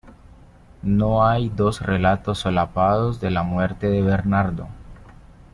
[0.81, 4.67] No hay dos relatos solapados de la muerte de Bernardo.